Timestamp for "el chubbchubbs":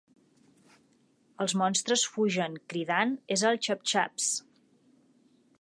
3.51-4.35